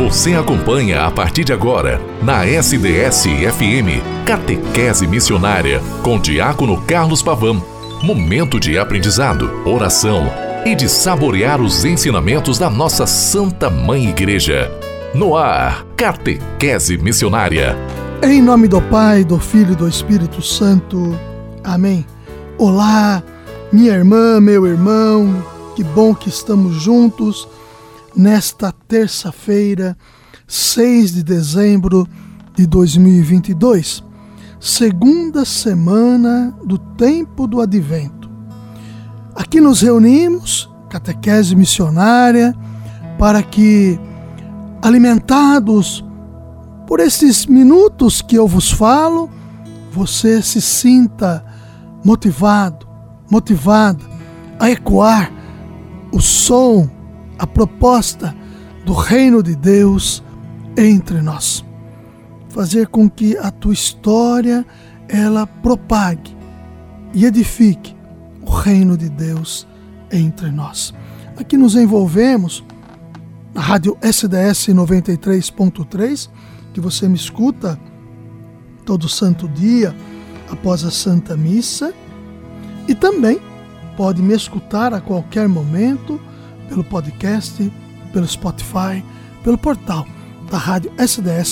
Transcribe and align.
Você 0.00 0.32
acompanha 0.32 1.04
a 1.04 1.10
partir 1.10 1.44
de 1.44 1.52
agora, 1.52 2.00
na 2.22 2.46
SDS-FM, 2.46 4.02
Catequese 4.24 5.06
Missionária, 5.06 5.78
com 6.02 6.18
Diácono 6.18 6.80
Carlos 6.86 7.22
Pavão. 7.22 7.62
Momento 8.02 8.58
de 8.58 8.78
aprendizado, 8.78 9.50
oração 9.62 10.22
e 10.64 10.74
de 10.74 10.88
saborear 10.88 11.60
os 11.60 11.84
ensinamentos 11.84 12.58
da 12.58 12.70
nossa 12.70 13.06
Santa 13.06 13.68
Mãe 13.68 14.08
Igreja. 14.08 14.72
No 15.14 15.36
ar, 15.36 15.84
Catequese 15.98 16.96
Missionária. 16.96 17.76
Em 18.22 18.40
nome 18.40 18.68
do 18.68 18.80
Pai, 18.80 19.22
do 19.22 19.38
Filho 19.38 19.72
e 19.72 19.76
do 19.76 19.86
Espírito 19.86 20.40
Santo. 20.40 21.14
Amém. 21.62 22.06
Olá, 22.56 23.22
minha 23.70 23.92
irmã, 23.92 24.40
meu 24.40 24.66
irmão, 24.66 25.44
que 25.76 25.84
bom 25.84 26.14
que 26.14 26.30
estamos 26.30 26.76
juntos 26.76 27.46
nesta 28.20 28.70
terça-feira, 28.86 29.96
6 30.46 31.14
de 31.14 31.22
dezembro 31.22 32.06
de 32.54 32.66
2022, 32.66 34.04
segunda 34.60 35.46
semana 35.46 36.54
do 36.62 36.76
tempo 36.76 37.46
do 37.46 37.62
advento. 37.62 38.30
Aqui 39.34 39.58
nos 39.58 39.80
reunimos, 39.80 40.68
catequese 40.90 41.56
missionária, 41.56 42.54
para 43.18 43.42
que, 43.42 43.98
alimentados 44.82 46.04
por 46.86 47.00
esses 47.00 47.46
minutos 47.46 48.20
que 48.20 48.36
eu 48.36 48.46
vos 48.46 48.70
falo, 48.70 49.30
você 49.90 50.42
se 50.42 50.60
sinta 50.60 51.42
motivado, 52.04 52.86
motivada 53.30 54.04
a 54.58 54.70
ecoar 54.70 55.32
o 56.12 56.20
som 56.20 56.99
a 57.40 57.46
proposta 57.46 58.36
do 58.84 58.92
reino 58.92 59.42
de 59.42 59.56
Deus 59.56 60.22
entre 60.76 61.22
nós. 61.22 61.64
Fazer 62.50 62.88
com 62.88 63.08
que 63.08 63.34
a 63.38 63.50
tua 63.50 63.72
história 63.72 64.66
ela 65.08 65.46
propague 65.46 66.36
e 67.14 67.24
edifique 67.24 67.96
o 68.42 68.50
reino 68.50 68.94
de 68.94 69.08
Deus 69.08 69.66
entre 70.12 70.50
nós. 70.50 70.92
Aqui 71.38 71.56
nos 71.56 71.76
envolvemos 71.76 72.62
na 73.54 73.62
rádio 73.62 73.96
SDS 74.02 74.68
93.3, 74.68 76.28
que 76.74 76.80
você 76.80 77.08
me 77.08 77.16
escuta 77.16 77.80
todo 78.84 79.08
santo 79.08 79.48
dia 79.48 79.96
após 80.50 80.84
a 80.84 80.90
Santa 80.90 81.38
Missa, 81.38 81.94
e 82.86 82.94
também 82.94 83.40
pode 83.96 84.20
me 84.20 84.34
escutar 84.34 84.92
a 84.92 85.00
qualquer 85.00 85.48
momento 85.48 86.20
pelo 86.70 86.84
podcast, 86.84 87.70
pelo 88.12 88.26
Spotify, 88.26 89.04
pelo 89.42 89.58
portal 89.58 90.06
da 90.50 90.56
rádio 90.56 90.90
sds.com.br. 90.96 91.50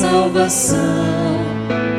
salvação 0.00 1.36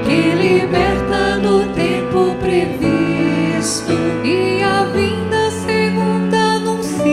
que 0.04 0.32
liberta 0.36 1.38
no 1.38 1.68
tempo 1.74 2.36
previsto 2.40 3.94
e 4.24 4.64
a 4.64 4.86
vinda 4.86 5.52
segunda 5.52 6.38
anuncia 6.56 7.04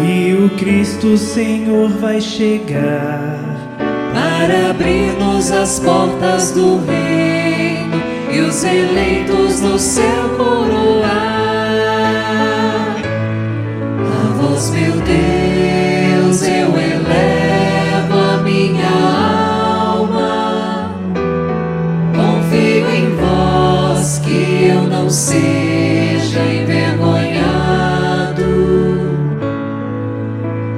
que 0.00 0.34
o 0.34 0.50
Cristo 0.58 1.16
Senhor 1.16 1.88
vai 1.90 2.20
chegar 2.20 3.38
para 4.12 4.70
abrir-nos 4.70 5.52
as 5.52 5.78
portas 5.78 6.50
do 6.50 6.78
reino 6.78 8.02
e 8.32 8.40
os 8.40 8.64
eleitos 8.64 9.60
no 9.60 9.78
céu 9.78 10.28
coroar. 10.36 11.12
A 14.00 14.32
vós, 14.40 14.70
meu 14.70 14.92
Deus, 14.92 15.81
seja 25.12 26.40
envergonhado. 26.40 28.42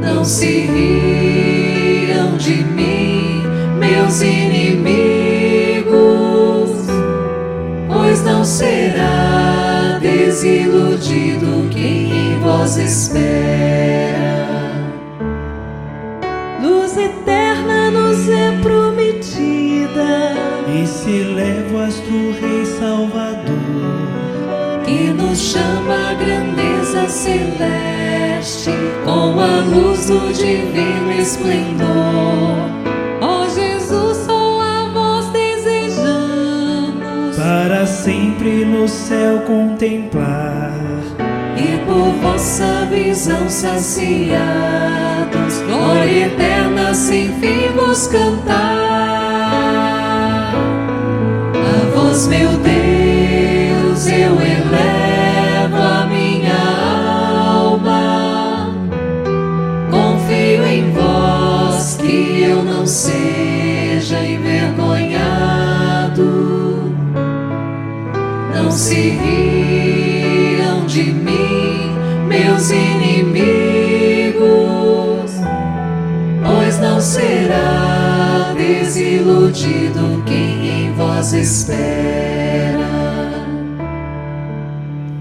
Não 0.01 0.25
se 0.25 0.67
riam 0.67 2.37
de 2.37 2.65
mim, 2.65 3.45
meus 3.79 4.23
inimigos, 4.23 5.93
pois 7.87 8.25
não 8.25 8.45
será 8.45 10.01
desiludido 10.01 11.69
quem 11.71 12.11
em 12.11 12.41
vós 12.41 12.77
espera. 12.77 13.15
Luz 16.61 16.97
eterna 16.97 17.93
nos 17.93 18.29
é 18.29 18.59
prometida, 18.61 20.35
e 20.67 20.85
se 20.87 21.11
eleva 21.11 21.77
o 21.77 21.83
astro 21.83 22.33
Rei 22.41 22.67
Salvador. 22.67 23.64
Chama 25.55 26.11
a 26.11 26.15
grandeza 26.15 27.09
celeste, 27.09 28.73
com 29.05 29.39
a 29.39 29.61
luz 29.61 30.07
do 30.09 30.33
divino 30.33 31.13
esplendor. 31.13 32.57
Ó 33.21 33.47
Jesus, 33.49 34.17
só 34.27 34.61
a 34.61 34.91
vós 34.93 35.27
desejamos, 35.27 36.97
Para 37.37 37.87
sempre 37.87 38.65
no 38.65 38.89
céu 38.89 39.43
contemplar 39.47 40.75
e 41.57 41.79
por 41.87 42.11
vossa 42.21 42.89
visão 42.91 43.49
saciados, 43.49 44.43
glória 45.69 46.27
eterna 46.27 46.93
sem 46.93 47.29
fim 47.39 47.69
vos 47.77 48.09
cantar. 48.09 48.55
A 51.55 51.95
vós, 51.95 52.27
meu 52.27 52.51
Deus, 52.59 54.09
eu 54.09 54.35
elevo 54.41 54.64
Se 68.75 69.11
riam 69.11 70.85
de 70.87 71.05
mim, 71.05 71.95
meus 72.27 72.71
inimigos, 72.73 74.35
pois 76.45 76.81
não 76.81 77.01
será 77.01 78.53
desiludido 78.57 80.25
quem 80.27 80.87
em 80.87 80.93
vós 80.93 81.33
espera. 81.33 82.81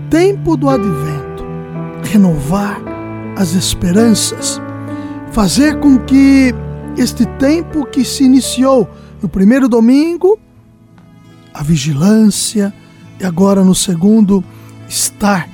Tempo 0.10 0.58
do 0.58 0.68
advento, 0.68 1.46
renovar 2.06 2.82
as 3.38 3.54
esperanças, 3.54 4.60
fazer 5.32 5.80
com 5.80 6.00
que 6.00 6.56
este 6.98 7.24
tempo 7.38 7.86
que 7.86 8.04
se 8.04 8.24
iniciou 8.24 8.90
no 9.22 9.30
primeiro 9.30 9.70
domingo, 9.70 10.40
a 11.54 11.62
vigilância, 11.62 12.74
e 13.24 13.26
agora 13.26 13.64
no 13.64 13.74
segundo, 13.74 14.44
estar 14.88 15.50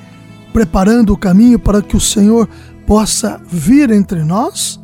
preparando 0.52 1.14
o 1.14 1.18
caminho 1.18 1.60
para 1.60 1.84
que 1.84 1.96
o 1.96 2.02
Senhor 2.02 2.50
possa 2.88 3.40
vir 3.48 3.92
entre 3.92 4.24
nós, 4.24 4.80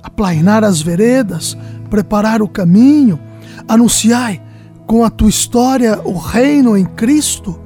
aplainar 0.00 0.62
as 0.62 0.80
veredas, 0.80 1.58
preparar 1.90 2.40
o 2.40 2.48
caminho, 2.48 3.18
anunciar 3.66 4.40
com 4.86 5.04
a 5.04 5.10
tua 5.10 5.28
história 5.28 6.00
o 6.04 6.16
reino 6.16 6.76
em 6.76 6.84
Cristo, 6.84 7.60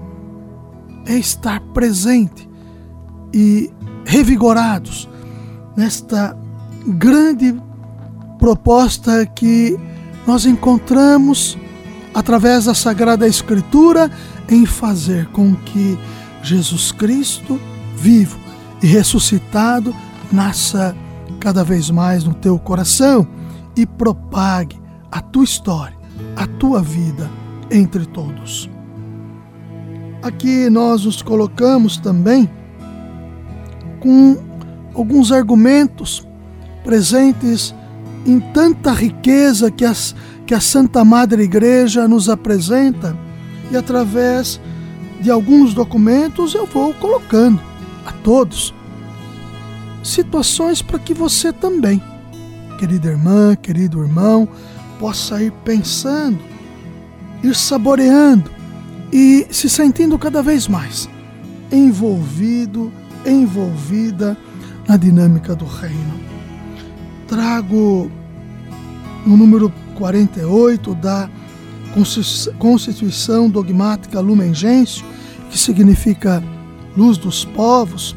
é 1.05 1.15
estar 1.17 1.61
presente 1.75 2.49
e 3.35 3.71
revigorados 4.07 5.07
nesta 5.77 6.35
grande 6.87 7.55
proposta 8.39 9.27
que 9.27 9.79
nós 10.27 10.47
encontramos 10.47 11.59
através 12.17 12.65
da 12.65 12.73
Sagrada 12.73 13.29
Escritura 13.29 14.11
em 14.49 14.65
fazer 14.65 15.27
com 15.33 15.55
que 15.55 15.99
Jesus 16.43 16.91
Cristo, 16.91 17.61
vivo 17.95 18.39
e 18.83 18.87
ressuscitado, 18.87 19.95
nasça 20.33 20.97
cada 21.39 21.63
vez 21.63 21.91
mais 21.91 22.25
no 22.25 22.33
teu 22.33 22.59
coração 22.59 23.29
e 23.77 23.85
propague 23.85 24.81
a 25.13 25.21
tua 25.21 25.45
história, 25.45 25.95
a 26.35 26.47
tua 26.47 26.81
vida 26.81 27.31
entre 27.71 28.07
todos. 28.07 28.71
Aqui 30.23 30.71
nós 30.71 31.05
nos 31.05 31.21
colocamos 31.21 31.99
também 31.99 32.49
com 34.01 34.39
alguns 34.95 35.31
argumentos 35.31 36.27
presentes 36.83 37.75
em 38.25 38.41
tanta 38.41 38.91
riqueza 38.93 39.71
que, 39.71 39.85
as, 39.85 40.17
que 40.47 40.55
a 40.55 40.61
Santa 40.61 41.05
Madre 41.05 41.43
Igreja 41.43 42.07
nos 42.07 42.29
apresenta 42.29 43.17
e 43.71 43.77
através 43.77 44.61
de 45.21 45.31
alguns 45.31 45.75
documentos 45.75 46.55
eu 46.55 46.67
vou 46.67 46.95
colocando 46.95 47.61
a 48.07 48.13
todos 48.13 48.73
situações 50.05 50.81
para 50.81 51.01
que 51.01 51.13
você 51.13 51.53
também, 51.53 52.01
querida 52.79 53.09
irmã, 53.09 53.57
querido 53.57 54.01
irmão, 54.01 54.49
possa 55.01 55.43
ir 55.43 55.51
pensando, 55.65 56.39
ir 57.43 57.55
saboreando 57.57 58.49
e 59.13 59.49
se 59.51 59.69
sentindo 59.69 60.17
cada 60.17 60.43
vez 60.43 60.69
mais 60.69 61.09
envolvido, 61.73 62.93
envolvida 63.25 64.37
na 64.87 64.97
dinâmica 64.97 65.57
do 65.57 65.65
reino. 65.65 66.21
Trago 67.27 68.09
no 69.27 69.37
número 69.37 69.73
48 69.97 70.95
da 70.95 71.29
Constituição 72.59 73.49
Dogmática 73.49 74.21
Lumen 74.21 74.55
Gentium, 74.55 75.07
que 75.51 75.59
significa 75.59 76.43
luz 76.97 77.19
dos 77.19 77.45
povos, 77.45 78.15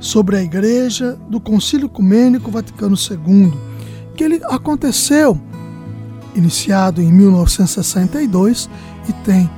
sobre 0.00 0.36
a 0.36 0.42
Igreja 0.42 1.16
do 1.28 1.38
Concílio 1.40 1.86
Ecumênico 1.86 2.50
Vaticano 2.50 2.96
II, 2.96 3.52
que 4.14 4.24
ele 4.24 4.40
aconteceu 4.44 5.40
iniciado 6.34 7.00
em 7.02 7.12
1962 7.12 8.70
e 9.08 9.12
tem 9.24 9.50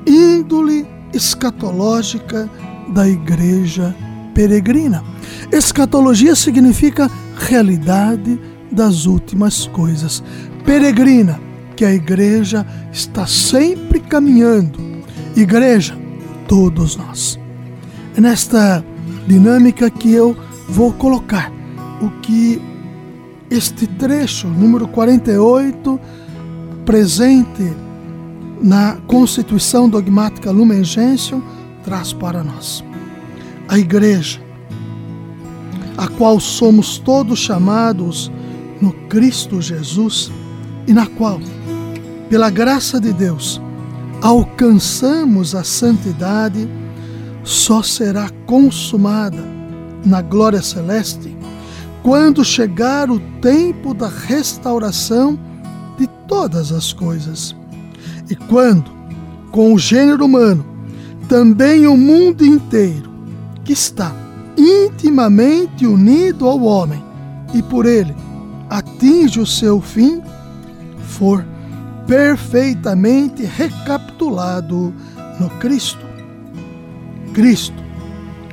Índole 0.06 0.86
escatológica 1.13 2.50
da 2.90 3.07
Igreja 3.07 3.96
Peregrina. 4.34 5.04
Escatologia 5.52 6.36
significa 6.36 7.10
realidade 7.38 8.40
das 8.72 9.06
últimas 9.06 9.68
coisas. 9.68 10.24
Peregrina, 10.66 11.40
que 11.75 11.86
a 11.86 11.94
igreja 11.94 12.66
está 12.92 13.28
sempre 13.28 14.00
caminhando. 14.00 14.80
Igreja, 15.36 15.98
todos 16.48 16.96
nós. 16.96 17.40
É 18.16 18.22
nesta 18.22 18.84
dinâmica 19.28 19.90
que 19.90 20.12
eu 20.12 20.36
vou 20.69 20.94
colocar 20.94 21.52
o 22.02 22.10
que 22.22 22.62
este 23.50 23.88
trecho, 23.88 24.48
número 24.48 24.88
48, 24.88 26.00
presente 26.86 27.74
na 28.62 28.98
Constituição 29.07 29.90
Dogmática 29.90 30.52
Lumen 30.52 30.84
Gentium 30.84 31.42
traz 31.84 32.13
para 32.13 32.44
nós. 32.44 32.84
A 33.68 33.78
Igreja, 33.78 34.40
a 35.98 36.07
qual 36.07 36.40
somos 36.40 36.98
todos 36.98 37.40
chamados 37.40 38.31
no 38.81 38.92
Cristo 39.07 39.62
Jesus 39.62 40.31
e 40.88 40.94
na 40.94 41.07
qual, 41.07 41.40
pela 42.30 42.50
graça 42.50 43.00
de 43.00 43.13
Deus, 43.13 43.62
alcançamos 44.22 45.56
a 45.56 45.63
santidade, 45.63 46.68
só 47.44 47.81
será 47.84 48.30
consumada 48.46 49.44
na 50.06 50.22
glória 50.22 50.62
celeste 50.62 51.36
quando 52.04 52.46
chegar 52.46 53.10
o 53.10 53.19
tempo 53.42 53.94
da 53.94 54.07
restauração 54.07 55.40
de 55.98 56.07
todas 56.28 56.72
as 56.72 56.94
coisas. 56.94 57.56
E 58.30 58.36
quando, 58.36 58.92
com 59.51 59.74
o 59.74 59.80
gênero 59.80 60.25
humano, 60.25 60.66
também 61.27 61.88
o 61.88 61.98
mundo 61.98 62.45
inteiro, 62.45 63.10
que 63.63 63.74
está 63.74 64.13
intimamente 64.57 65.86
unido 65.86 66.48
ao 66.48 66.62
homem 66.62 67.04
e 67.54 67.62
por 67.62 67.86
ele 67.86 68.16
atinge 68.69 69.39
o 69.39 69.45
seu 69.45 69.81
fim, 69.81 70.22
for 71.07 71.45
perfeitamente 72.07 73.44
recapitulado 73.44 74.94
no 75.39 75.50
Cristo. 75.60 76.06
Cristo, 77.33 77.83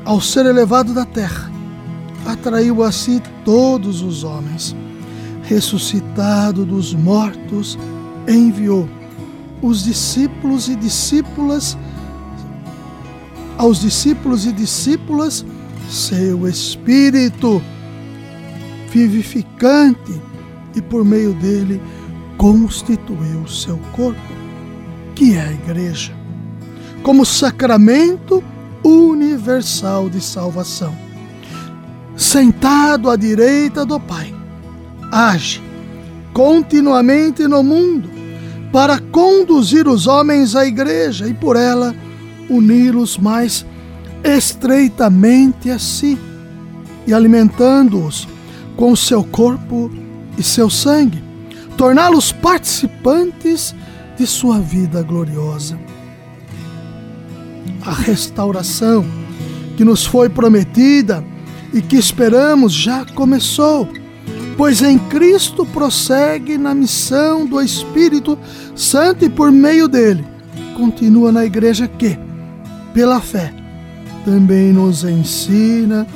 ao 0.04 0.20
ser 0.20 0.46
elevado 0.46 0.92
da 0.92 1.04
terra, 1.04 1.50
atraiu 2.26 2.82
a 2.82 2.92
si 2.92 3.22
todos 3.44 4.02
os 4.02 4.24
homens 4.24 4.74
ressuscitado 5.42 6.64
dos 6.64 6.94
mortos, 6.94 7.78
enviou 8.28 8.88
os 9.62 9.84
discípulos 9.84 10.68
e 10.68 10.74
discípulas 10.74 11.78
aos 13.56 13.80
discípulos 13.80 14.44
e 14.44 14.52
discípulas 14.52 15.44
seu 15.88 16.48
espírito 16.48 17.62
vivificante 18.90 20.20
e 20.74 20.82
por 20.82 21.04
meio 21.04 21.32
dele 21.34 21.80
constituiu 22.36 23.46
seu 23.46 23.78
corpo, 23.92 24.20
que 25.14 25.36
é 25.36 25.42
a 25.42 25.52
igreja, 25.52 26.12
como 27.02 27.24
sacramento 27.24 28.42
universal 28.82 30.10
de 30.10 30.20
salvação. 30.20 30.94
Sentado 32.16 33.08
à 33.08 33.16
direita 33.16 33.84
do 33.84 34.00
Pai, 34.00 34.34
age 35.10 35.62
continuamente 36.32 37.46
no 37.46 37.62
mundo 37.62 38.21
para 38.72 38.98
conduzir 38.98 39.86
os 39.86 40.06
homens 40.06 40.56
à 40.56 40.66
igreja 40.66 41.28
e 41.28 41.34
por 41.34 41.56
ela 41.56 41.94
uni-los 42.48 43.18
mais 43.18 43.66
estreitamente 44.24 45.70
a 45.70 45.78
si 45.78 46.18
e 47.06 47.12
alimentando-os 47.12 48.26
com 48.76 48.96
seu 48.96 49.22
corpo 49.22 49.90
e 50.38 50.42
seu 50.42 50.70
sangue, 50.70 51.22
torná-los 51.76 52.32
participantes 52.32 53.74
de 54.16 54.26
sua 54.26 54.58
vida 54.58 55.02
gloriosa. 55.02 55.78
A 57.84 57.92
restauração 57.92 59.04
que 59.76 59.84
nos 59.84 60.06
foi 60.06 60.28
prometida 60.28 61.22
e 61.74 61.82
que 61.82 61.96
esperamos 61.96 62.72
já 62.72 63.04
começou 63.04 63.88
pois 64.56 64.82
em 64.82 64.98
Cristo 64.98 65.64
prossegue 65.64 66.58
na 66.58 66.74
missão 66.74 67.46
do 67.46 67.60
Espírito 67.60 68.38
Santo 68.74 69.24
e 69.24 69.28
por 69.28 69.50
meio 69.50 69.88
dele. 69.88 70.24
Continua 70.76 71.32
na 71.32 71.44
igreja 71.44 71.86
que, 71.86 72.18
pela 72.92 73.20
fé, 73.20 73.52
também 74.24 74.72
nos 74.72 75.04
ensina 75.04 76.06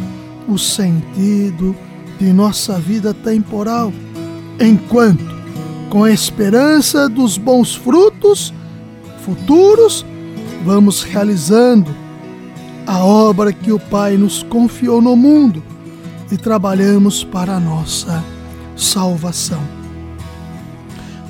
o 0.48 0.58
sentido 0.58 1.74
de 2.18 2.32
nossa 2.32 2.78
vida 2.78 3.12
temporal, 3.12 3.92
enquanto, 4.60 5.24
com 5.90 6.04
a 6.04 6.10
esperança 6.10 7.08
dos 7.08 7.36
bons 7.36 7.74
frutos 7.74 8.52
futuros, 9.24 10.06
vamos 10.64 11.02
realizando 11.02 11.94
a 12.86 13.04
obra 13.04 13.52
que 13.52 13.72
o 13.72 13.78
Pai 13.78 14.16
nos 14.16 14.42
confiou 14.44 15.02
no 15.02 15.16
mundo 15.16 15.62
e 16.30 16.36
trabalhamos 16.36 17.24
para 17.24 17.56
a 17.56 17.60
nossa 17.60 18.22
salvação. 18.76 19.60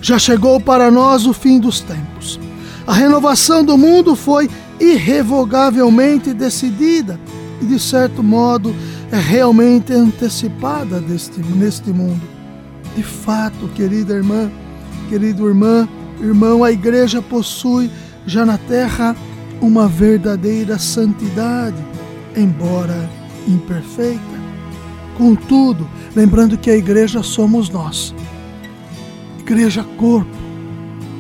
Já 0.01 0.19
chegou 0.19 0.61
para 0.61 0.91
nós 0.91 1.27
o 1.27 1.33
fim 1.33 1.59
dos 1.59 1.81
tempos. 1.81 2.39
A 2.87 2.93
renovação 2.93 3.65
do 3.65 3.77
mundo 3.77 4.15
foi 4.15 4.49
irrevogavelmente 4.79 6.33
decidida 6.33 7.19
e, 7.61 7.65
de 7.65 7.79
certo 7.79 8.23
modo, 8.23 8.75
é 9.11 9.19
realmente 9.19 9.93
antecipada 9.93 11.01
deste, 11.01 11.41
neste 11.41 11.91
mundo. 11.91 12.23
De 12.95 13.03
fato, 13.03 13.69
querida 13.75 14.15
irmã, 14.15 14.51
querido 15.09 15.49
irmã, 15.49 15.89
irmão, 16.21 16.63
a 16.63 16.71
igreja 16.73 17.21
possui 17.21 17.91
já 18.27 18.45
na 18.47 18.59
terra 18.59 19.17
uma 19.61 19.89
verdadeira 19.89 20.79
santidade, 20.79 21.77
embora 22.37 23.09
imperfeita. 23.49 24.36
Contudo, 25.17 25.89
lembrando 26.15 26.59
que 26.59 26.71
a 26.71 26.77
igreja 26.77 27.23
somos 27.23 27.69
nós. 27.71 28.15
Igreja 29.39 29.85
corpo. 29.97 30.37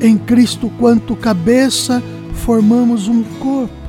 Em 0.00 0.18
Cristo, 0.18 0.70
quanto 0.78 1.16
cabeça, 1.16 2.02
formamos 2.34 3.08
um 3.08 3.22
corpo 3.22 3.86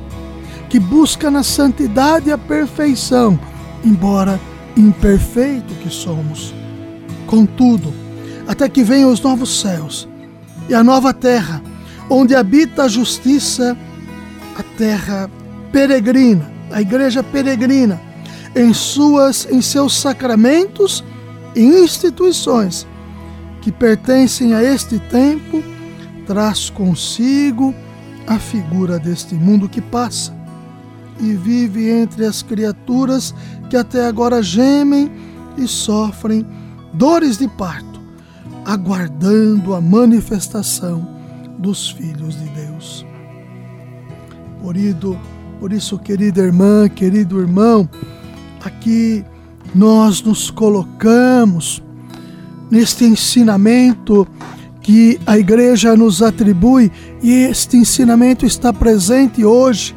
que 0.70 0.80
busca 0.80 1.32
na 1.32 1.44
santidade 1.44 2.32
a 2.32 2.38
perfeição, 2.38 3.40
embora 3.84 4.40
imperfeito 4.76 5.74
que 5.82 5.90
somos. 5.90 6.54
Contudo, 7.26 7.94
até 8.48 8.68
que 8.70 8.84
venham 8.84 9.12
os 9.12 9.22
novos 9.22 9.60
céus 9.60 10.08
e 10.70 10.74
a 10.74 10.84
nova 10.84 11.14
terra, 11.14 11.62
onde 12.10 12.36
habita 12.36 12.84
a 12.84 12.88
justiça, 12.88 13.78
a 14.58 14.64
terra 14.78 15.30
peregrina, 15.72 16.50
a 16.72 16.82
igreja 16.82 17.22
peregrina, 17.24 18.02
em 18.58 18.74
suas 18.74 19.48
em 19.50 19.62
seus 19.62 19.96
sacramentos 19.96 21.04
e 21.56 21.62
instituições 21.62 22.88
que 23.62 23.72
pertencem 23.72 24.54
a 24.54 24.64
este 24.64 24.98
tempo, 24.98 25.62
traz 26.26 26.70
consigo 26.70 27.74
a 28.26 28.40
figura 28.40 28.98
deste 29.00 29.36
mundo 29.36 29.68
que 29.68 29.82
passa 29.82 30.36
e 31.20 31.34
vive 31.34 31.90
entre 31.90 32.26
as 32.26 32.42
criaturas 32.42 33.34
que 33.70 33.76
até 33.76 34.06
agora 34.06 34.42
gemem 34.42 35.12
e 35.58 35.68
sofrem 35.68 36.46
dores 36.94 37.38
de 37.38 37.48
parto, 37.48 38.00
aguardando 38.66 39.74
a 39.74 39.82
manifestação 39.82 41.08
dos 41.58 41.90
filhos 41.90 42.40
de 42.40 42.50
Deus. 42.50 43.06
Por, 44.62 44.78
ido, 44.78 45.18
por 45.60 45.74
isso, 45.74 45.98
querida 45.98 46.42
irmã, 46.42 46.88
querido 46.88 47.40
irmão, 47.40 47.90
aqui 48.64 49.24
nós 49.74 50.22
nos 50.22 50.50
colocamos 50.50 51.84
neste 52.70 53.06
ensinamento 53.06 54.28
que 54.82 55.20
a 55.26 55.38
igreja 55.38 55.96
nos 55.96 56.22
atribui 56.22 56.92
e 57.22 57.32
este 57.44 57.78
ensinamento 57.78 58.46
está 58.46 58.72
presente 58.72 59.44
hoje 59.44 59.96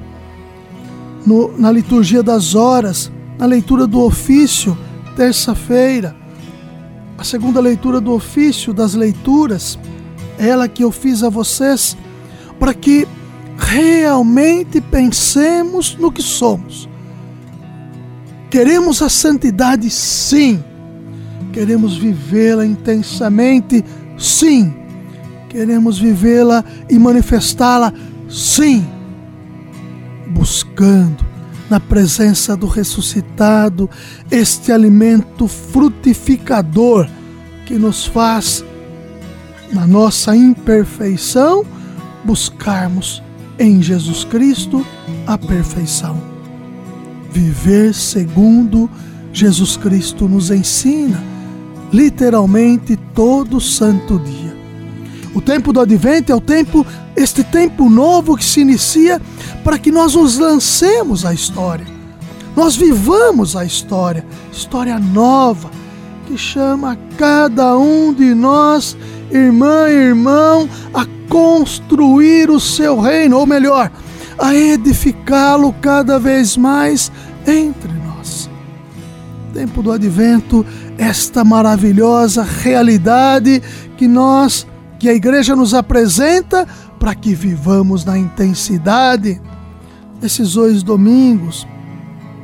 no, 1.25 1.57
na 1.57 1.71
liturgia 1.71 2.23
das 2.23 2.55
horas, 2.55 3.11
na 3.38 3.47
leitura 3.47 3.87
do 3.87 4.00
ofício, 4.00 4.76
terça-feira. 5.17 6.17
A 7.17 7.23
segunda 7.23 7.61
leitura 7.61 8.00
do 8.00 8.12
ofício 8.12 8.73
das 8.73 8.95
leituras, 8.95 9.79
ela 10.38 10.67
que 10.67 10.83
eu 10.83 10.90
fiz 10.90 11.23
a 11.23 11.29
vocês, 11.29 11.97
para 12.59 12.75
que 12.75 13.07
realmente 13.57 14.81
pensemos 14.81 15.97
no 15.97 16.11
que 16.11 16.23
somos. 16.23 16.89
Queremos 18.50 19.00
a 19.00 19.09
santidade, 19.09 19.88
sim. 19.88 20.62
Queremos 21.52 21.97
vivê-la 21.97 22.66
intensamente, 22.66 23.85
sim. 24.19 24.75
Queremos 25.49 25.99
vivê-la 25.99 26.64
e 26.88 26.99
manifestá-la, 26.99 27.92
sim. 28.28 28.85
Buscando 30.28 31.25
na 31.71 31.78
presença 31.78 32.57
do 32.57 32.66
ressuscitado 32.66 33.88
este 34.30 34.73
alimento 34.73 35.47
frutificador 35.47 37.09
que 37.66 37.75
nos 37.75 38.04
faz, 38.04 38.64
na 39.73 39.87
nossa 39.87 40.35
imperfeição, 40.35 41.64
buscarmos 42.25 43.23
em 43.57 43.80
Jesus 43.80 44.25
Cristo 44.25 44.85
a 45.25 45.38
perfeição. 45.38 46.29
Viver 47.32 47.94
segundo 47.94 48.90
Jesus 49.32 49.76
Cristo 49.76 50.28
nos 50.28 50.50
ensina, 50.50 51.22
literalmente 51.92 52.96
todo 53.14 53.60
santo 53.60 54.18
dia. 54.18 54.56
O 55.34 55.40
tempo 55.40 55.72
do 55.72 55.80
advento 55.80 56.32
é 56.32 56.34
o 56.34 56.40
tempo, 56.40 56.84
este 57.16 57.44
tempo 57.44 57.88
novo 57.88 58.37
que 58.37 58.44
se 58.44 58.60
inicia 58.60 59.20
para 59.62 59.78
que 59.78 59.92
nós 59.92 60.14
nos 60.14 60.38
lancemos 60.38 61.25
à 61.25 61.32
história. 61.32 61.87
Nós 62.56 62.75
vivamos 62.75 63.54
a 63.54 63.64
história, 63.64 64.25
história 64.52 64.99
nova, 64.99 65.70
que 66.26 66.37
chama 66.37 66.99
cada 67.16 67.78
um 67.78 68.12
de 68.12 68.34
nós, 68.34 68.96
irmã 69.30 69.88
e 69.88 69.94
irmão, 69.94 70.68
a 70.92 71.06
construir 71.28 72.50
o 72.50 72.58
seu 72.58 73.00
reino, 73.00 73.38
ou 73.38 73.46
melhor, 73.46 73.90
a 74.40 74.54
edificá-lo 74.54 75.73
cada 75.75 76.18
vez 76.18 76.56
mais 76.56 77.12
entre 77.47 77.92
nós. 77.92 78.49
Tempo 79.52 79.82
do 79.82 79.92
advento, 79.92 80.64
esta 80.97 81.44
maravilhosa 81.44 82.42
realidade 82.42 83.62
que 83.97 84.09
nós, 84.09 84.66
que 84.99 85.09
a 85.09 85.14
igreja 85.14 85.54
nos 85.54 85.75
apresenta 85.75 86.66
para 86.99 87.14
que 87.14 87.35
vivamos 87.35 88.04
na 88.04 88.18
intensidade. 88.18 89.40
Esses 90.23 90.54
dois 90.54 90.82
domingos, 90.82 91.66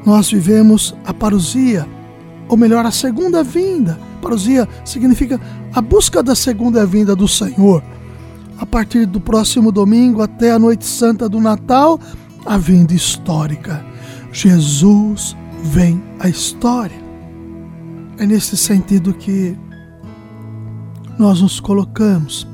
nós 0.05 0.31
vivemos 0.31 0.95
a 1.05 1.15
parousia, 1.15 1.87
ou 2.49 2.57
melhor, 2.57 2.85
a 2.85 2.91
segunda 2.91 3.43
vinda. 3.43 3.99
Parousia 4.21 4.69
significa 4.85 5.41
a 5.73 5.81
busca 5.81 6.23
da 6.23 6.35
segunda 6.35 6.85
vinda 6.85 7.17
do 7.17 7.29
Senhor 7.29 7.83
a 8.59 8.65
partir 8.65 9.07
do 9.07 9.21
próximo 9.21 9.71
domingo 9.71 10.23
até 10.23 10.53
a 10.53 10.59
noite 10.59 10.85
santa 10.85 11.29
do 11.29 11.41
Natal, 11.41 12.01
a 12.45 12.57
vinda 12.57 12.95
histórica. 12.95 13.85
Jesus 14.33 15.37
vem 15.63 16.03
à 16.19 16.29
história. 16.29 16.97
É 18.19 18.27
nesse 18.27 18.57
sentido 18.57 19.13
que 19.13 19.57
nós 21.19 21.41
nos 21.41 21.61
colocamos 21.61 22.47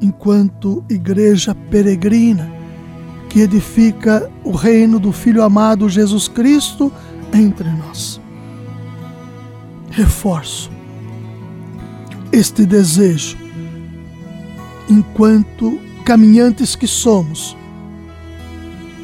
enquanto 0.00 0.84
igreja 0.88 1.54
peregrina 1.54 2.50
que 3.28 3.40
edifica 3.40 4.28
o 4.42 4.50
reino 4.50 4.98
do 4.98 5.12
Filho 5.12 5.42
amado 5.42 5.88
Jesus 5.88 6.26
Cristo 6.26 6.92
entre 7.32 7.68
nós. 7.70 8.20
Reforço 9.90 10.70
este 12.32 12.64
desejo 12.64 13.39
enquanto 14.92 15.80
caminhantes 16.04 16.74
que 16.74 16.86
somos, 16.86 17.56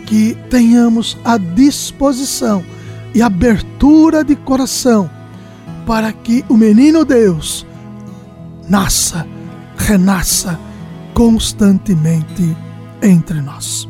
que 0.04 0.36
tenhamos 0.50 1.16
a 1.24 1.36
disposição 1.36 2.64
e 3.14 3.22
abertura 3.22 4.22
de 4.24 4.36
coração 4.36 5.10
para 5.86 6.12
que 6.12 6.44
o 6.48 6.56
menino 6.56 7.04
Deus 7.04 7.66
nasça, 8.68 9.26
renasça 9.76 10.58
constantemente 11.14 12.56
entre 13.02 13.40
nós. 13.40 13.88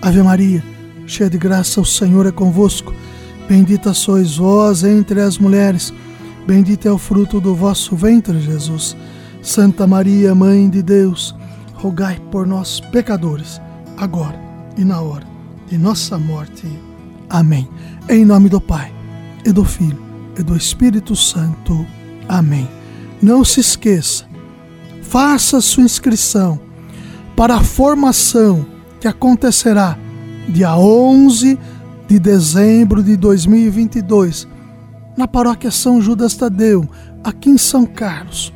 Ave 0.00 0.22
Maria, 0.22 0.64
cheia 1.06 1.30
de 1.30 1.38
graça, 1.38 1.80
o 1.80 1.84
Senhor 1.84 2.26
é 2.26 2.32
convosco. 2.32 2.92
Bendita 3.48 3.92
sois 3.92 4.36
vós 4.36 4.82
entre 4.82 5.20
as 5.20 5.38
mulheres, 5.38 5.92
bendito 6.46 6.88
é 6.88 6.90
o 6.90 6.98
fruto 6.98 7.40
do 7.40 7.54
vosso 7.54 7.94
ventre, 7.94 8.40
Jesus. 8.40 8.96
Santa 9.44 9.86
Maria, 9.86 10.34
Mãe 10.34 10.70
de 10.70 10.82
Deus, 10.82 11.36
rogai 11.74 12.18
por 12.30 12.46
nós, 12.46 12.80
pecadores, 12.80 13.60
agora 13.94 14.40
e 14.74 14.82
na 14.82 15.02
hora 15.02 15.26
de 15.68 15.76
nossa 15.76 16.18
morte. 16.18 16.66
Amém. 17.28 17.68
Em 18.08 18.24
nome 18.24 18.48
do 18.48 18.58
Pai, 18.58 18.90
e 19.44 19.52
do 19.52 19.62
Filho, 19.62 20.02
e 20.38 20.42
do 20.42 20.56
Espírito 20.56 21.14
Santo. 21.14 21.86
Amém. 22.26 22.66
Não 23.20 23.44
se 23.44 23.60
esqueça, 23.60 24.24
faça 25.02 25.60
sua 25.60 25.82
inscrição 25.82 26.58
para 27.36 27.56
a 27.56 27.62
formação 27.62 28.64
que 28.98 29.06
acontecerá 29.06 29.98
dia 30.48 30.74
11 30.74 31.58
de 32.08 32.18
dezembro 32.18 33.02
de 33.02 33.14
2022 33.14 34.48
na 35.18 35.28
paróquia 35.28 35.70
São 35.70 36.00
Judas 36.00 36.34
Tadeu, 36.34 36.88
aqui 37.22 37.50
em 37.50 37.58
São 37.58 37.84
Carlos 37.84 38.54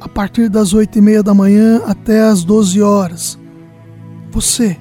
a 0.00 0.08
partir 0.08 0.48
das 0.48 0.72
oito 0.72 0.98
e 0.98 1.02
meia 1.02 1.22
da 1.22 1.34
manhã 1.34 1.82
até 1.86 2.22
as 2.22 2.42
doze 2.42 2.80
horas. 2.80 3.38
Você 4.30 4.76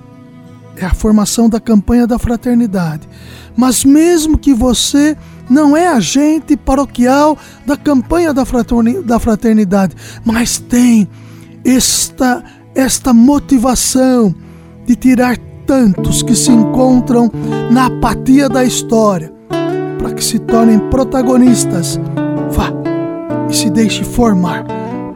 é 0.77 0.85
a 0.85 0.93
formação 0.93 1.49
da 1.49 1.59
campanha 1.59 2.07
da 2.07 2.17
fraternidade. 2.17 3.07
Mas 3.55 3.83
mesmo 3.83 4.37
que 4.37 4.53
você 4.53 5.17
não 5.49 5.75
é 5.75 5.87
agente 5.87 6.55
paroquial 6.55 7.37
da 7.65 7.75
campanha 7.75 8.33
da 8.33 8.45
fraternidade, 9.19 9.95
mas 10.23 10.57
tem 10.57 11.09
esta 11.65 12.43
esta 12.75 13.11
motivação 13.11 14.33
de 14.85 14.95
tirar 14.95 15.37
tantos 15.65 16.23
que 16.23 16.35
se 16.35 16.51
encontram 16.51 17.29
na 17.69 17.87
apatia 17.87 18.47
da 18.47 18.63
história 18.63 19.33
para 19.97 20.13
que 20.13 20.23
se 20.23 20.39
tornem 20.39 20.79
protagonistas. 20.89 21.99
Vá 22.51 22.71
e 23.49 23.55
se 23.55 23.69
deixe 23.69 24.03
formar 24.03 24.63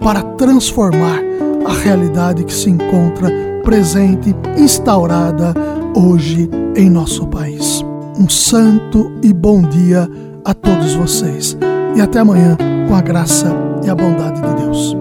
para 0.04 0.22
transformar 0.38 1.20
a 1.66 1.72
realidade 1.72 2.44
que 2.44 2.54
se 2.54 2.70
encontra 2.70 3.32
presente, 3.64 4.36
instaurada 4.58 5.54
hoje 5.96 6.50
em 6.76 6.90
nosso 6.90 7.26
país. 7.28 7.82
Um 8.20 8.28
santo 8.28 9.12
e 9.24 9.32
bom 9.34 9.62
dia 9.62 10.10
a 10.44 10.54
todos 10.54 10.94
vocês 10.94 11.58
e 11.96 12.02
até 12.02 12.20
amanhã 12.20 12.58
com 12.88 12.94
a 12.94 13.02
graça 13.02 13.48
e 13.84 13.90
a 13.90 13.96
bondade 13.96 14.42
de 14.42 14.54
Deus. 14.62 14.96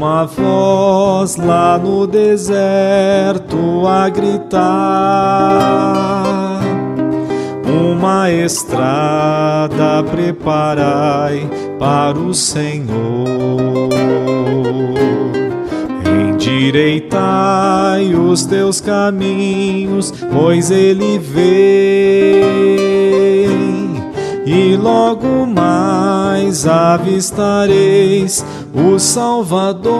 Uma 0.00 0.24
voz 0.26 1.36
lá 1.36 1.76
no 1.76 2.06
deserto 2.06 3.84
a 3.86 4.08
gritar. 4.08 5.08
Uma 7.78 8.28
estrada 8.30 10.02
preparai 10.02 11.48
para 11.78 12.18
o 12.18 12.34
Senhor. 12.34 13.88
Endireitai 16.34 18.14
os 18.14 18.44
teus 18.44 18.80
caminhos, 18.80 20.12
pois 20.32 20.72
ele 20.72 21.18
vem. 21.18 21.58
E 24.44 24.76
logo 24.76 25.46
mais 25.46 26.66
avistareis 26.66 28.44
o 28.74 28.98
Salvador. 28.98 29.98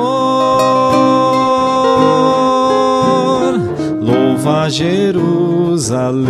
Louva 4.01 4.69
Jerusalém, 4.71 6.29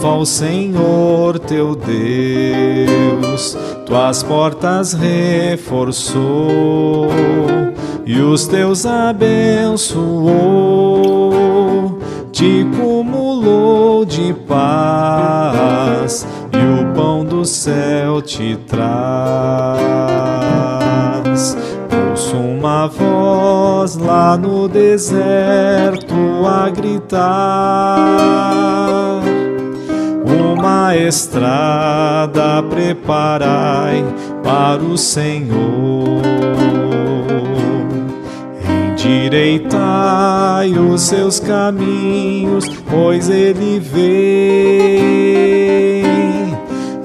louva 0.00 0.20
o 0.20 0.24
Senhor 0.24 1.38
teu 1.38 1.76
Deus 1.76 3.54
tuas 3.84 4.22
portas 4.22 4.94
reforçou 4.94 7.08
e 8.06 8.18
os 8.20 8.46
teus 8.46 8.86
abençoou, 8.86 9.98
te 12.32 12.64
cumulou 12.76 14.06
de 14.06 14.32
paz 14.48 16.26
e 16.52 16.56
o 16.80 16.86
pão 16.94 17.24
do 17.24 17.44
céu 17.44 18.22
te 18.22 18.56
traz. 18.66 18.80
Ouço 22.10 22.36
uma 22.36 22.86
voz 22.88 23.96
lá 23.96 24.36
no 24.36 24.68
deserto 24.68 26.14
a 26.46 26.68
gritar 26.70 27.90
uma 30.60 30.94
estrada 30.94 32.62
preparai 32.62 34.04
para 34.42 34.82
o 34.82 34.98
Senhor. 34.98 36.20
Endireitai 38.92 40.72
os 40.72 41.00
seus 41.02 41.40
caminhos, 41.40 42.66
pois 42.90 43.30
ele 43.30 43.80
vem. 43.80 44.00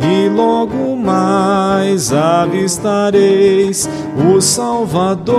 E 0.02 0.30
logo 0.36 0.98
mais 0.98 2.12
avistareis 2.12 3.90
o 4.36 4.42
Salvador. 4.42 5.36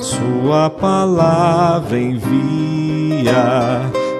Sua 0.00 0.68
palavra 0.70 2.00
envia 2.00 2.58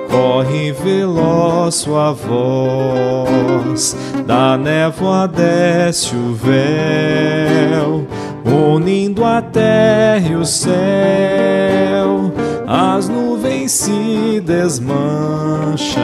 corre 0.08 0.72
veloz 0.72 1.76
sua 1.76 2.12
voz, 2.12 3.96
da 4.26 4.56
névoa 4.56 5.28
desce 5.28 6.14
o 6.16 6.34
véu, 6.34 8.06
unindo 8.44 9.24
a 9.24 9.42
terra 9.42 10.28
e 10.28 10.36
o 10.36 10.44
céu, 10.44 12.32
as 12.66 13.08
nuvens 13.08 13.72
se 13.72 14.42
desmancham, 14.44 15.98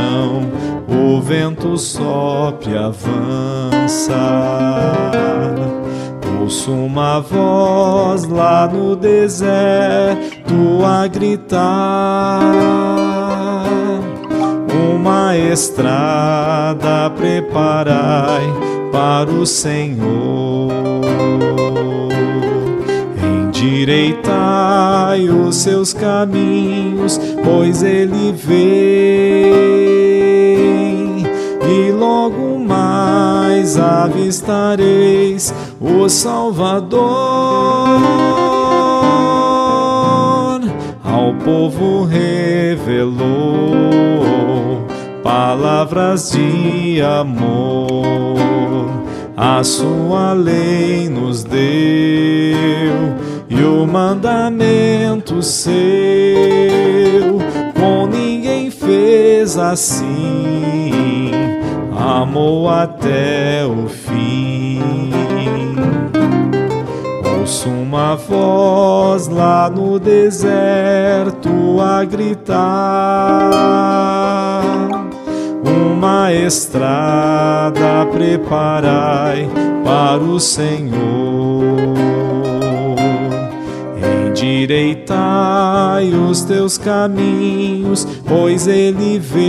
o 0.88 1.20
vento 1.20 1.76
sopra 1.76 2.70
e 2.70 2.76
avança. 2.76 4.14
Ouço 6.40 6.72
uma 6.72 7.20
voz 7.20 8.24
lá 8.24 8.68
no 8.70 8.94
deserto 8.94 10.84
a 10.84 11.06
gritar 11.06 12.42
uma 15.04 15.36
estrada 15.36 17.10
preparai 17.10 18.42
para 18.90 19.30
o 19.30 19.44
Senhor. 19.44 20.72
Endireitai 23.22 25.28
os 25.28 25.56
seus 25.56 25.92
caminhos, 25.92 27.20
pois 27.44 27.82
ele 27.82 28.32
vem. 28.32 28.54
E 31.68 31.92
logo 31.92 32.58
mais 32.58 33.76
avistareis 33.76 35.52
o 35.78 36.08
Salvador. 36.08 37.04
Ao 41.04 41.34
povo 41.44 42.04
revelou 42.04 43.74
palavras 45.24 46.30
de 46.32 47.00
amor. 47.00 48.36
A 49.34 49.64
sua 49.64 50.34
lei 50.34 51.08
nos 51.08 51.42
deu 51.42 51.56
e 53.48 53.64
o 53.64 53.86
mandamento 53.86 55.42
seu. 55.42 55.72
Com 57.74 58.06
ninguém 58.06 58.70
fez 58.70 59.56
assim, 59.56 61.32
amou 61.98 62.68
até 62.68 63.64
o 63.64 63.88
fim. 63.88 64.82
Ouço 67.38 67.70
uma 67.70 68.14
voz 68.14 69.26
lá 69.28 69.70
no 69.70 69.98
deserto 69.98 71.80
a 71.80 72.04
gritar 72.04 73.54
estrada 76.34 78.06
preparai 78.12 79.48
para 79.84 80.22
o 80.22 80.40
Senhor. 80.40 81.94
Endireitai 84.28 86.10
os 86.10 86.42
teus 86.42 86.76
caminhos, 86.76 88.06
pois 88.26 88.66
ele 88.66 89.18
vem. 89.18 89.44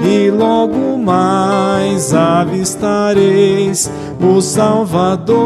E 0.00 0.30
logo 0.30 0.96
mais 0.98 2.14
avistareis 2.14 3.90
o 4.20 4.40
Salvador. 4.40 5.42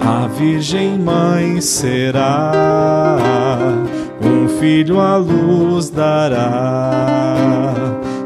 A 0.00 0.28
Virgem 0.36 0.98
Mãe 0.98 1.60
será 1.60 2.52
filho 4.64 4.98
à 4.98 5.18
luz 5.18 5.90
dará. 5.90 7.74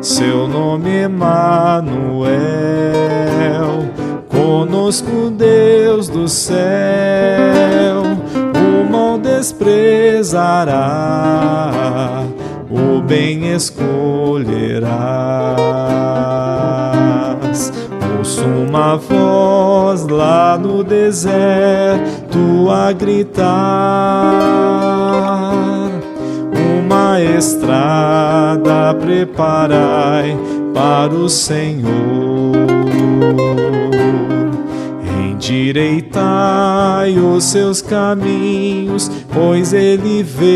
Seu 0.01 0.47
nome 0.47 0.89
é 0.89 1.09
Manuel, 1.09 2.29
conosco 4.29 5.31
Deus 5.31 6.09
do 6.09 6.29
céu, 6.29 8.05
o 8.55 8.89
mal 8.89 9.19
desprezará, 9.19 10.71
o 12.71 13.01
bem 13.03 13.53
escolherás. 13.53 14.53
Ouço 18.17 18.45
uma 18.45 18.97
voz 18.97 20.07
lá 20.07 20.57
no 20.57 20.85
deserto 20.85 22.71
a 22.71 22.93
gritar 22.93 24.29
uma 27.19 27.39
estrada 27.39 28.95
preparai 28.95 30.39
para 30.73 31.13
o 31.13 31.29
Senhor. 31.29 31.89
Endireitai 35.31 37.19
os 37.19 37.45
seus 37.45 37.83
caminhos, 37.83 39.11
pois 39.33 39.73
ele 39.73 40.23
vem. 40.23 40.49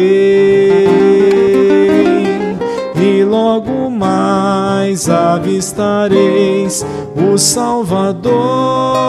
E 2.95 3.25
logo 3.25 3.91
mais 3.91 5.11
avistareis 5.11 6.87
o 7.17 7.37
Salvador 7.37 9.03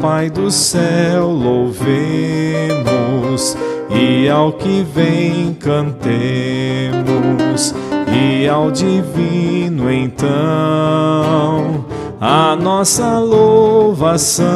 Pai 0.00 0.30
do 0.30 0.50
céu, 0.50 1.28
louvemos, 1.28 2.69
e 4.20 4.28
ao 4.28 4.52
que 4.52 4.82
vem 4.82 5.54
cantemos, 5.54 6.04
e 8.12 8.46
ao 8.46 8.70
divino 8.70 9.90
então 9.90 11.84
a 12.20 12.54
nossa 12.54 13.18
louvação. 13.18 14.50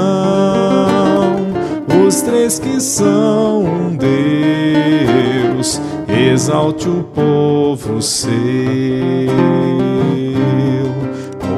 Os 2.06 2.20
três 2.20 2.58
que 2.58 2.78
são 2.78 3.64
um 3.64 3.96
Deus, 3.96 5.80
exalte 6.08 6.86
o 6.88 7.02
povo 7.14 8.02
seu. 8.02 8.34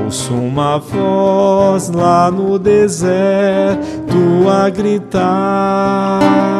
Ouço 0.04 0.32
uma 0.32 0.78
voz 0.78 1.90
lá 1.90 2.30
no 2.30 2.56
deserto 2.56 4.46
a 4.48 4.70
gritar. 4.70 6.55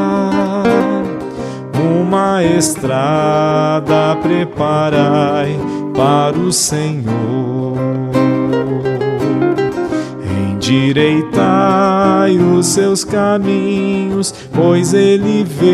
Uma 2.01 2.45
estrada 2.45 4.17
preparai 4.23 5.59
para 5.95 6.37
o 6.37 6.53
Senhor. 6.53 7.75
Endireitai 10.51 12.37
os 12.37 12.67
seus 12.67 13.03
caminhos, 13.03 14.35
pois 14.53 14.93
ele 14.93 15.43
vem. 15.45 15.67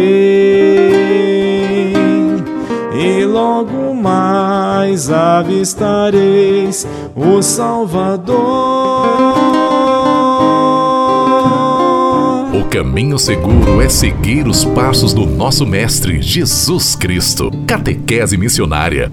E 2.94 3.24
logo 3.24 3.92
mais 3.94 5.10
avistareis 5.10 6.86
o 7.16 7.42
Salvador. 7.42 8.32
Caminho 12.72 13.18
seguro 13.18 13.82
é 13.82 13.88
seguir 13.90 14.48
os 14.48 14.64
passos 14.64 15.12
do 15.12 15.26
nosso 15.26 15.66
Mestre 15.66 16.22
Jesus 16.22 16.96
Cristo. 16.96 17.50
Catequese 17.66 18.38
Missionária 18.38 19.12